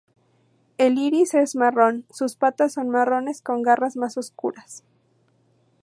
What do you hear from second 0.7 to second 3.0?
El iris es marrón; sus patas son